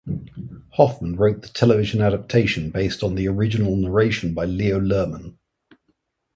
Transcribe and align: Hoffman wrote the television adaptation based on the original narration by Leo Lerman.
Hoffman 0.77 1.15
wrote 1.15 1.43
the 1.43 1.47
television 1.49 2.01
adaptation 2.01 2.71
based 2.71 3.03
on 3.03 3.13
the 3.13 3.27
original 3.27 3.75
narration 3.75 4.33
by 4.33 4.45
Leo 4.45 4.79
Lerman. 4.79 5.37